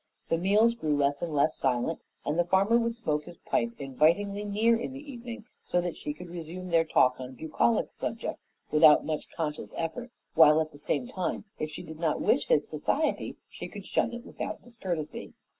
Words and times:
The 0.29 0.37
meals 0.39 0.73
grew 0.73 0.97
less 0.97 1.21
and 1.21 1.31
less 1.31 1.55
silent, 1.55 1.99
and 2.25 2.39
the 2.39 2.43
farmer 2.43 2.75
would 2.79 2.97
smoke 2.97 3.25
his 3.25 3.37
pipe 3.37 3.73
invitingly 3.77 4.43
near 4.43 4.75
in 4.75 4.93
the 4.93 5.11
evening 5.13 5.45
so 5.63 5.79
that 5.79 5.95
she 5.95 6.11
could 6.11 6.27
resume 6.31 6.69
their 6.69 6.83
talk 6.85 7.19
on 7.19 7.35
bucolic 7.35 7.89
subjects 7.93 8.49
without 8.71 9.05
much 9.05 9.29
conscious 9.29 9.75
effort, 9.77 10.09
while 10.33 10.59
at 10.59 10.71
the 10.71 10.79
same 10.79 11.05
time, 11.07 11.45
if 11.59 11.69
she 11.69 11.83
did 11.83 11.99
not 11.99 12.19
wish 12.19 12.47
his 12.47 12.67
society, 12.67 13.35
she 13.47 13.67
could 13.67 13.85
shun 13.85 14.11
it 14.11 14.25
without 14.25 14.63
discourtesy. 14.63 15.35